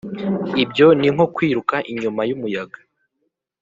[0.63, 2.79] Ibyo ni nko kwiruka inyuma y’umuyaga